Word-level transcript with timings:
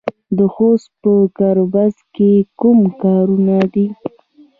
د 0.37 0.39
خوست 0.53 0.89
په 1.01 1.13
ګربز 1.37 1.95
کې 2.15 2.31
کوم 2.59 2.79
کانونه 3.01 3.57
دي؟ 3.73 3.85